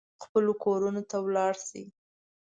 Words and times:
خپلو 0.23 0.51
کورونو 0.63 1.01
ته 1.09 1.17
ولاړ 1.25 1.53
شي. 1.67 1.83